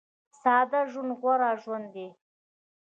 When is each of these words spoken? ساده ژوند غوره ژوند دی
ساده 0.41 0.81
ژوند 0.91 1.11
غوره 1.19 1.51
ژوند 1.61 1.87
دی 1.93 2.07